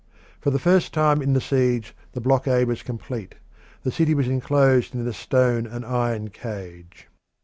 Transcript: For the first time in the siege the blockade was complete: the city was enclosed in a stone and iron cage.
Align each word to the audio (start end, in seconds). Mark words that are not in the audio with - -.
For 0.39 0.49
the 0.49 0.57
first 0.57 0.95
time 0.95 1.21
in 1.21 1.33
the 1.33 1.39
siege 1.39 1.95
the 2.13 2.21
blockade 2.21 2.67
was 2.67 2.81
complete: 2.81 3.35
the 3.83 3.91
city 3.91 4.15
was 4.15 4.27
enclosed 4.27 4.95
in 4.95 5.05
a 5.07 5.13
stone 5.13 5.67
and 5.67 5.85
iron 5.85 6.31
cage. 6.31 7.07